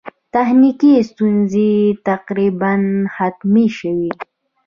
تخنیکي 0.33 0.93
ستونزې 1.09 1.71
تقریباً 2.09 2.73
ختمې 3.15 3.67
شوې. 3.77 4.11